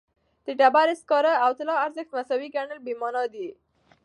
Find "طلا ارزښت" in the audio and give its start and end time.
1.57-2.11